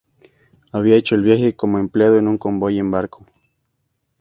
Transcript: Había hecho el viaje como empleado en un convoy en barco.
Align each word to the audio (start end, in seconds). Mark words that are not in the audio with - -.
Había 0.71 0.95
hecho 0.95 1.13
el 1.13 1.21
viaje 1.21 1.55
como 1.55 1.77
empleado 1.77 2.17
en 2.17 2.27
un 2.27 2.39
convoy 2.39 2.79
en 2.79 2.89
barco. 2.89 3.23